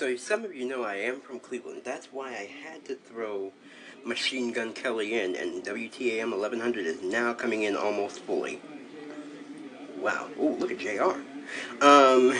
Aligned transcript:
So 0.00 0.16
some 0.16 0.46
of 0.46 0.54
you 0.54 0.66
know 0.66 0.82
I 0.82 0.94
am 0.94 1.20
from 1.20 1.38
Cleveland. 1.40 1.82
That's 1.84 2.06
why 2.06 2.28
I 2.28 2.48
had 2.64 2.86
to 2.86 2.94
throw 2.94 3.52
Machine 4.02 4.50
Gun 4.50 4.72
Kelly 4.72 5.20
in, 5.20 5.36
and 5.36 5.62
WTAM 5.62 6.30
1100 6.30 6.86
is 6.86 7.02
now 7.02 7.34
coming 7.34 7.64
in 7.64 7.76
almost 7.76 8.20
fully. 8.20 8.62
Wow. 9.98 10.30
Oh, 10.38 10.56
look 10.58 10.70
at 10.70 10.78
JR. 10.78 11.20
Um, 11.84 12.34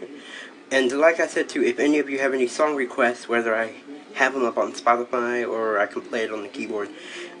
and 0.70 0.92
like 0.92 1.18
I 1.18 1.26
said 1.26 1.48
too, 1.48 1.64
if 1.64 1.80
any 1.80 1.98
of 1.98 2.08
you 2.08 2.20
have 2.20 2.34
any 2.34 2.46
song 2.46 2.76
requests, 2.76 3.28
whether 3.28 3.52
I 3.52 3.72
have 4.14 4.34
them 4.34 4.44
up 4.44 4.56
on 4.56 4.70
Spotify 4.70 5.44
or 5.44 5.80
I 5.80 5.86
can 5.86 6.02
play 6.02 6.22
it 6.22 6.30
on 6.30 6.42
the 6.42 6.48
keyboard, 6.48 6.88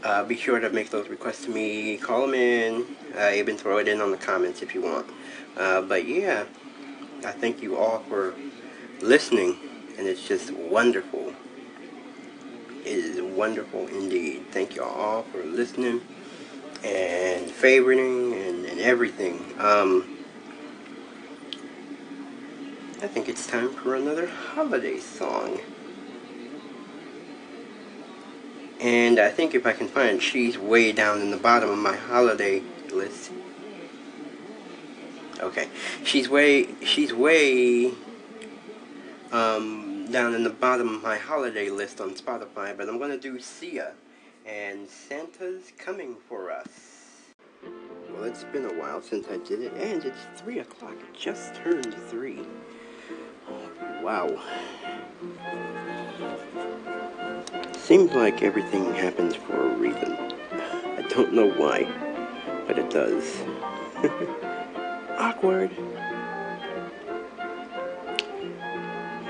uh, 0.02 0.24
be 0.24 0.36
sure 0.36 0.58
to 0.58 0.70
make 0.70 0.90
those 0.90 1.08
requests 1.08 1.44
to 1.44 1.52
me. 1.52 1.98
Call 1.98 2.22
them 2.22 2.34
in. 2.34 2.84
Uh, 3.16 3.30
even 3.32 3.56
throw 3.56 3.78
it 3.78 3.86
in 3.86 4.00
on 4.00 4.10
the 4.10 4.16
comments 4.16 4.60
if 4.60 4.74
you 4.74 4.82
want. 4.82 5.06
Uh, 5.56 5.82
but 5.82 6.04
yeah, 6.08 6.46
I 7.24 7.30
thank 7.30 7.62
you 7.62 7.76
all 7.76 8.00
for 8.08 8.34
listening, 9.02 9.56
and 9.98 10.06
it's 10.06 10.26
just 10.26 10.52
wonderful. 10.52 11.34
It 12.84 12.86
is 12.86 13.20
wonderful 13.20 13.86
indeed. 13.88 14.46
Thank 14.50 14.74
you 14.76 14.82
all 14.82 15.22
for 15.24 15.42
listening 15.44 16.00
and 16.84 17.50
favoriting 17.50 18.48
and, 18.48 18.64
and 18.64 18.80
everything. 18.80 19.54
Um, 19.58 20.18
I 23.02 23.06
think 23.06 23.28
it's 23.28 23.46
time 23.46 23.70
for 23.70 23.94
another 23.94 24.26
holiday 24.26 24.98
song. 24.98 25.60
And 28.80 29.20
I 29.20 29.30
think 29.30 29.54
if 29.54 29.64
I 29.64 29.72
can 29.72 29.86
find 29.88 30.20
she's 30.20 30.58
way 30.58 30.90
down 30.92 31.20
in 31.20 31.30
the 31.30 31.36
bottom 31.36 31.70
of 31.70 31.78
my 31.78 31.96
holiday 31.96 32.62
list. 32.92 33.30
Okay. 35.40 35.68
She's 36.04 36.28
way, 36.28 36.74
she's 36.84 37.12
way 37.12 37.92
um, 39.32 40.06
down 40.10 40.34
in 40.34 40.44
the 40.44 40.50
bottom 40.50 40.94
of 40.94 41.02
my 41.02 41.16
holiday 41.16 41.70
list 41.70 42.00
on 42.00 42.10
Spotify, 42.10 42.76
but 42.76 42.88
I'm 42.88 42.98
going 42.98 43.10
to 43.10 43.18
do 43.18 43.40
Sia 43.40 43.92
and 44.46 44.88
Santa's 44.88 45.72
Coming 45.78 46.16
for 46.28 46.50
Us. 46.50 46.68
Well, 48.10 48.24
it's 48.24 48.44
been 48.44 48.66
a 48.66 48.74
while 48.74 49.00
since 49.00 49.26
I 49.28 49.38
did 49.38 49.62
it, 49.62 49.72
and 49.74 50.04
it's 50.04 50.18
3 50.36 50.58
o'clock. 50.58 50.92
It 50.92 51.18
just 51.18 51.54
turned 51.54 51.94
3. 51.94 52.40
Wow. 54.02 54.28
Seems 57.72 58.12
like 58.12 58.42
everything 58.42 58.92
happens 58.94 59.34
for 59.34 59.70
a 59.70 59.74
reason. 59.76 60.16
I 60.52 61.06
don't 61.08 61.32
know 61.32 61.50
why, 61.50 61.88
but 62.66 62.78
it 62.78 62.90
does. 62.90 63.42
Awkward. 65.18 65.70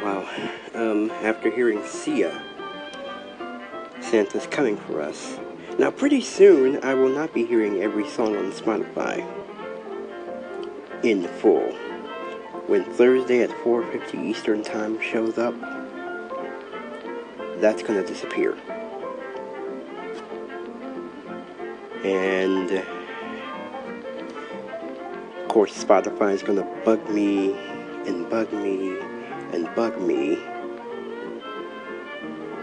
Wow. 0.02 0.28
Um, 0.74 1.12
after 1.22 1.48
hearing 1.48 1.80
Sia, 1.86 2.42
Santa's 4.00 4.48
coming 4.48 4.76
for 4.76 5.00
us. 5.00 5.38
Now, 5.78 5.92
pretty 5.92 6.20
soon, 6.20 6.82
I 6.82 6.94
will 6.94 7.08
not 7.08 7.32
be 7.32 7.46
hearing 7.46 7.80
every 7.82 8.08
song 8.08 8.36
on 8.36 8.50
Spotify 8.50 9.24
in 11.04 11.28
full. 11.38 11.70
When 12.66 12.82
Thursday 12.82 13.42
at 13.42 13.50
4.50 13.50 14.24
Eastern 14.24 14.64
Time 14.64 15.00
shows 15.00 15.38
up, 15.38 15.54
that's 17.60 17.84
to 18.02 18.06
disappear. 18.06 18.58
And, 22.02 22.72
of 25.38 25.48
course, 25.48 25.84
Spotify 25.84 26.32
is 26.32 26.42
to 26.58 26.82
bug 26.84 27.08
me 27.08 27.52
and 28.04 28.28
bug 28.28 28.52
me 28.52 28.98
and 29.52 29.72
bug 29.74 30.00
me 30.00 30.36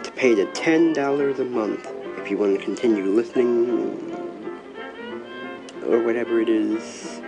to 0.04 0.12
pay 0.16 0.34
the 0.34 0.45
$10 0.48 1.40
a 1.40 1.45
month 1.45 1.88
if 2.18 2.30
you 2.30 2.38
want 2.38 2.58
to 2.58 2.64
continue 2.64 3.06
listening 3.06 3.70
or 5.86 6.04
whatever 6.04 6.42
it 6.42 6.50
is. 6.50 7.22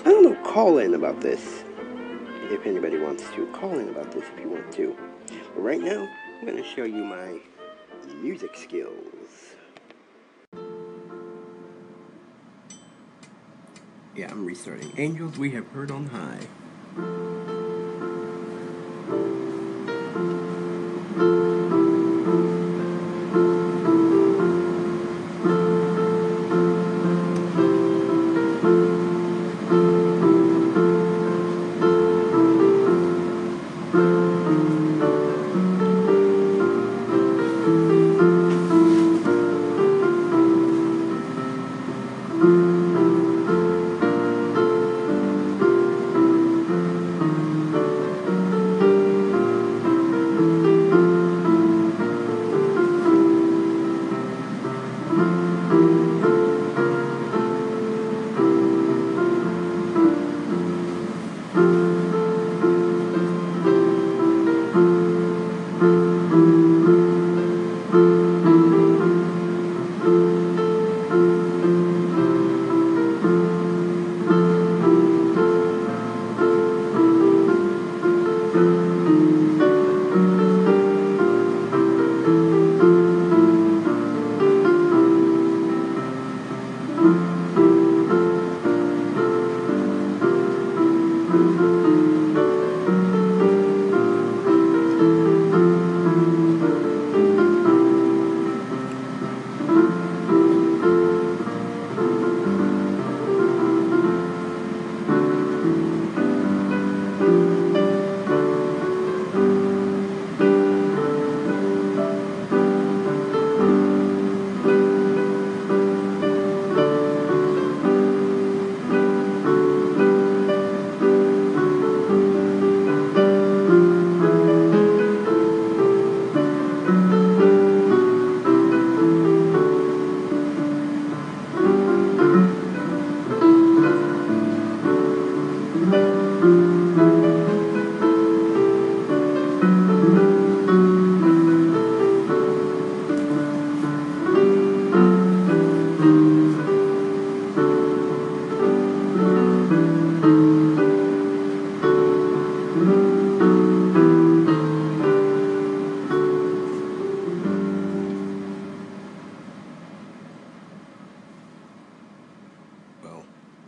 I 0.00 0.04
don't 0.04 0.24
know, 0.24 0.34
call 0.42 0.78
in 0.78 0.94
about 0.94 1.20
this 1.20 1.64
if 2.50 2.66
anybody 2.66 2.98
wants 2.98 3.24
to. 3.34 3.46
Call 3.48 3.78
in 3.78 3.88
about 3.88 4.12
this 4.12 4.24
if 4.34 4.40
you 4.40 4.48
want 4.48 4.72
to. 4.72 4.96
But 5.54 5.60
right 5.60 5.80
now, 5.80 6.08
I'm 6.38 6.46
going 6.46 6.62
to 6.62 6.68
show 6.68 6.84
you 6.84 7.04
my 7.04 7.38
music 8.20 8.56
skills. 8.56 9.54
Yeah, 14.14 14.30
I'm 14.30 14.44
restarting. 14.44 14.92
Angels 14.98 15.38
we 15.38 15.52
have 15.52 15.66
heard 15.68 15.90
on 15.90 16.06
high. 16.06 17.31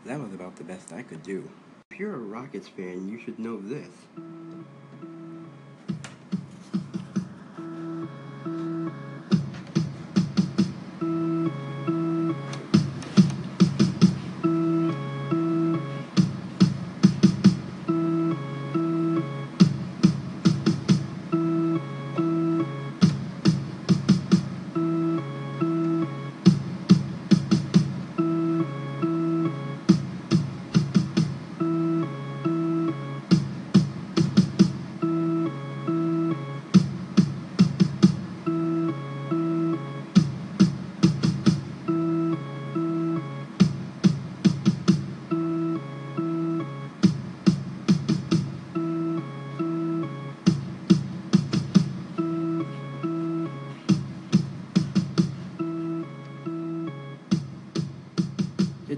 That 0.05 0.21
was 0.21 0.35
about 0.35 0.56
the 0.56 0.65
best 0.65 0.93
I 0.93 1.03
could 1.03 1.23
do. 1.23 1.49
If 1.91 1.99
you're 1.99 2.15
a 2.15 2.19
Rockets 2.19 2.69
fan, 2.69 3.09
you 3.09 3.19
should 3.19 3.39
know 3.39 3.61
this. 3.61 3.89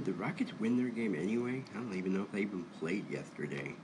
the 0.07 0.13
Rockets 0.13 0.53
win 0.61 0.77
their 0.77 0.89
game 0.89 1.17
anyway? 1.17 1.65
I 1.75 1.79
don't 1.79 1.93
even 1.95 2.15
know 2.15 2.23
if 2.23 2.31
they 2.31 2.43
even 2.43 2.65
played 2.79 3.11
yesterday. 3.11 3.75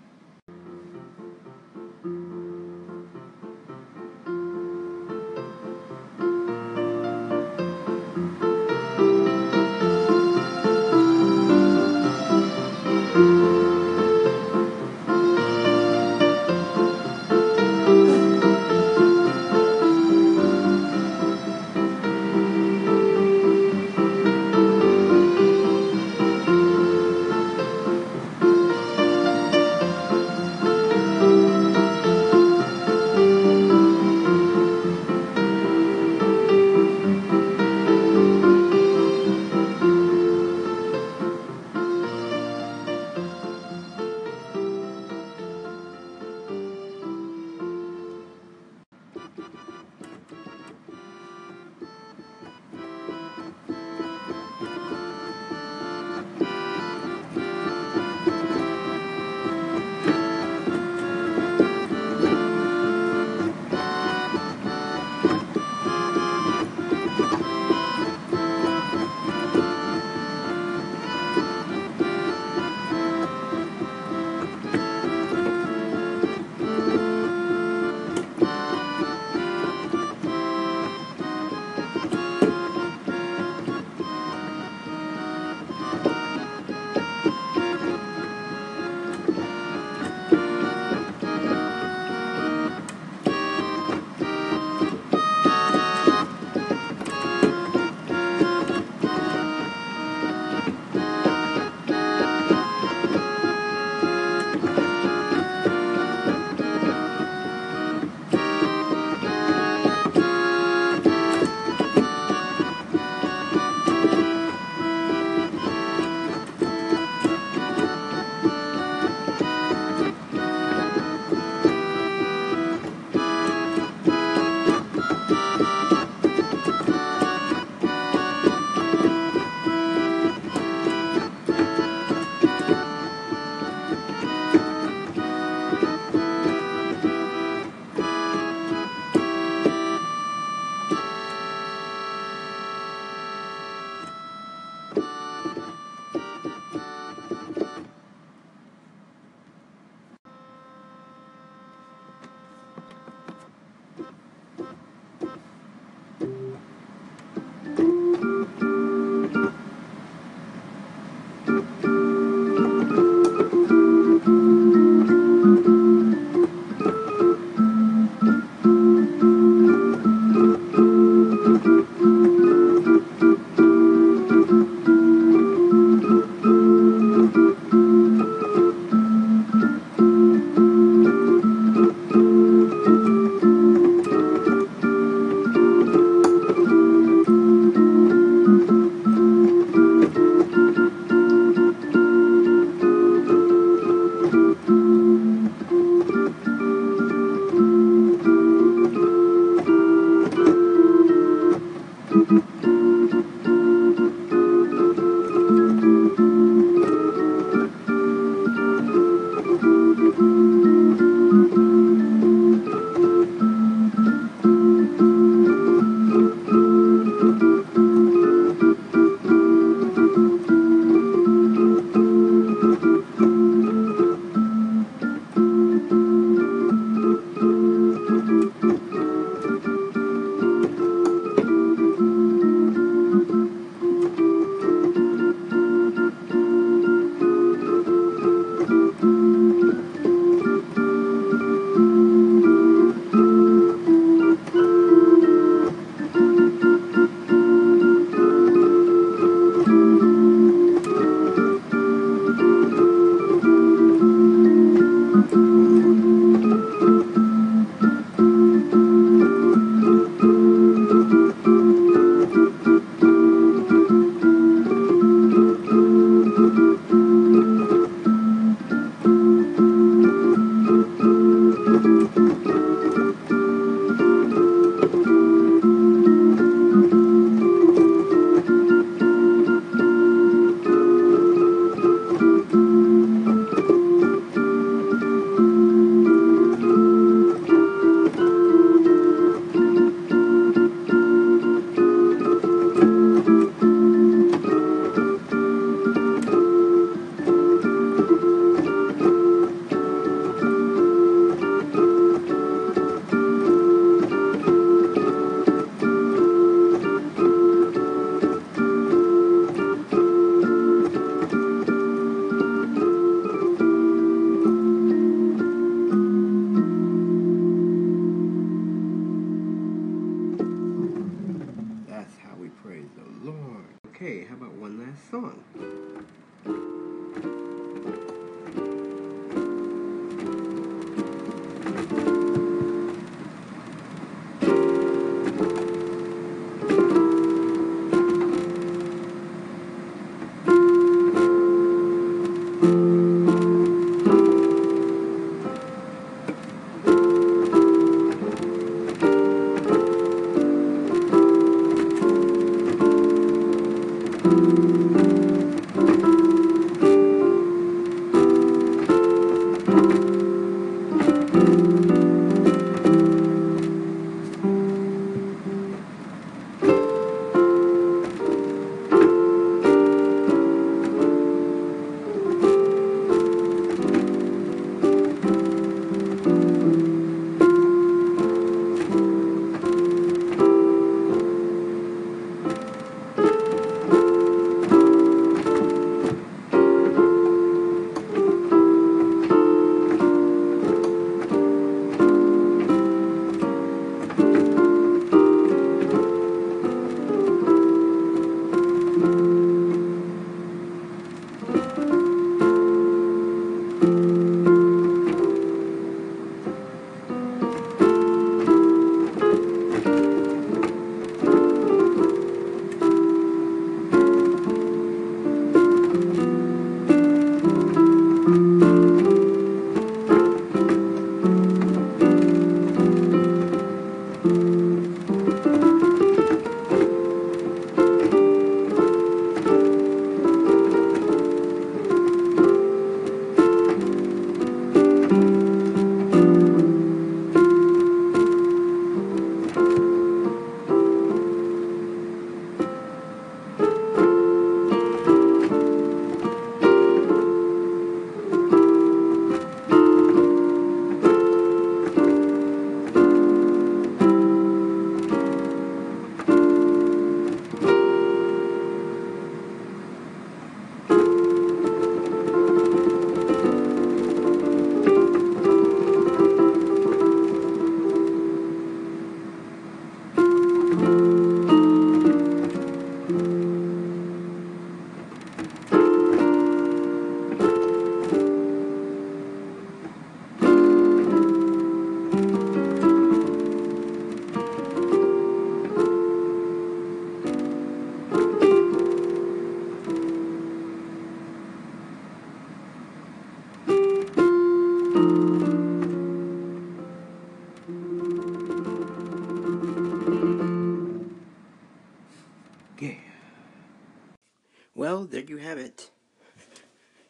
It. 505.58 505.90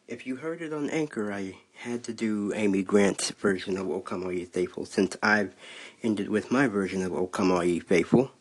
If 0.07 0.27
you 0.27 0.35
heard 0.35 0.61
it 0.61 0.73
on 0.73 0.89
Anchor, 0.89 1.31
I 1.31 1.55
had 1.73 2.03
to 2.03 2.13
do 2.13 2.53
Amy 2.55 2.83
Grant's 2.83 3.31
version 3.31 3.77
of 3.77 3.89
O 3.89 3.99
Come 3.99 4.23
All 4.23 4.31
Ye 4.31 4.45
Faithful 4.45 4.85
since 4.85 5.17
I've 5.23 5.55
ended 6.01 6.29
with 6.29 6.51
my 6.51 6.67
version 6.67 7.03
of 7.03 7.13
O 7.13 7.27
Come 7.27 7.51
All 7.51 7.63
Ye 7.63 7.79
Faithful. 7.79 8.31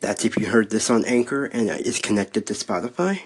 That's 0.00 0.24
if 0.24 0.36
you 0.36 0.46
heard 0.46 0.70
this 0.70 0.90
on 0.90 1.04
Anchor 1.04 1.46
and 1.46 1.68
it's 1.68 1.98
connected 1.98 2.46
to 2.46 2.54
Spotify. 2.54 3.20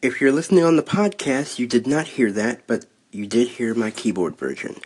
If 0.00 0.20
you're 0.20 0.32
listening 0.32 0.64
on 0.64 0.76
the 0.76 0.82
podcast, 0.82 1.58
you 1.58 1.66
did 1.66 1.86
not 1.86 2.06
hear 2.06 2.30
that, 2.32 2.66
but 2.66 2.86
you 3.10 3.26
did 3.26 3.48
hear 3.48 3.74
my 3.74 3.90
keyboard 3.90 4.36
version. 4.36 4.76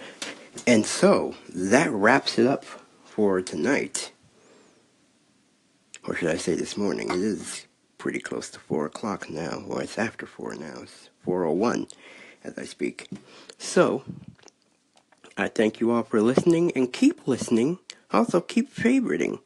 And 0.66 0.86
so, 0.86 1.34
that 1.54 1.90
wraps 1.90 2.38
it 2.38 2.46
up 2.46 2.64
for 3.04 3.40
tonight. 3.42 4.12
Or 6.04 6.14
should 6.16 6.30
I 6.30 6.36
say 6.36 6.54
this 6.54 6.76
morning? 6.76 7.10
It 7.10 7.20
is 7.20 7.66
pretty 8.02 8.18
close 8.18 8.50
to 8.50 8.58
4 8.58 8.86
o'clock 8.86 9.30
now. 9.30 9.62
Well, 9.64 9.78
it's 9.78 9.96
after 9.96 10.26
4 10.26 10.56
now. 10.56 10.80
It's 10.82 11.08
4.01 11.24 11.88
as 12.42 12.58
I 12.58 12.64
speak. 12.64 13.08
So, 13.58 14.02
I 15.36 15.46
thank 15.46 15.78
you 15.78 15.92
all 15.92 16.02
for 16.02 16.20
listening 16.20 16.72
and 16.74 16.92
keep 16.92 17.28
listening. 17.28 17.78
Also, 18.10 18.40
keep 18.40 18.74
favoriting. 18.74 19.38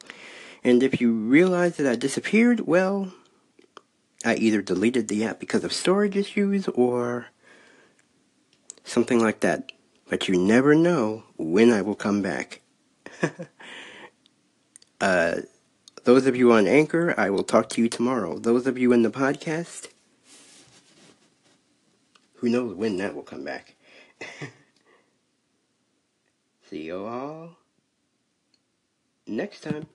And 0.63 0.81
if 0.81 0.99
you 0.99 1.13
realize 1.13 1.77
that 1.77 1.85
I 1.85 1.95
disappeared, 1.95 2.61
well, 2.61 3.13
I 4.25 4.33
either 4.33 4.63
deleted 4.63 5.07
the 5.07 5.23
app 5.23 5.39
because 5.39 5.63
of 5.63 5.71
storage 5.71 6.17
issues 6.17 6.67
or 6.69 7.27
something 8.83 9.19
like 9.19 9.41
that. 9.41 9.71
But 10.09 10.27
you 10.27 10.35
never 10.35 10.73
know 10.73 11.25
when 11.37 11.71
I 11.71 11.83
will 11.83 11.93
come 11.93 12.23
back. 12.23 12.61
uh, 14.99 15.41
those 16.07 16.25
of 16.25 16.37
you 16.37 16.53
on 16.53 16.67
Anchor, 16.67 17.13
I 17.17 17.29
will 17.29 17.43
talk 17.43 17.67
to 17.71 17.81
you 17.81 17.89
tomorrow. 17.89 18.39
Those 18.39 18.65
of 18.65 18.77
you 18.77 18.93
in 18.93 19.01
the 19.01 19.09
podcast, 19.09 19.89
who 22.35 22.47
knows 22.47 22.73
when 22.75 22.95
that 22.95 23.13
will 23.13 23.23
come 23.23 23.43
back. 23.43 23.75
See 26.69 26.83
you 26.83 27.05
all 27.05 27.57
next 29.27 29.63
time. 29.63 29.87